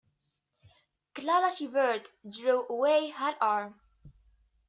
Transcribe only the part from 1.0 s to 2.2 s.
Clara shivered,